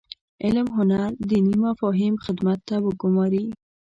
[0.43, 3.45] علم هنر دیني مفاهیم خدمت ته وګوماري.